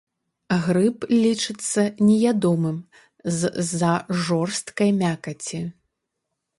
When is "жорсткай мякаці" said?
4.25-5.61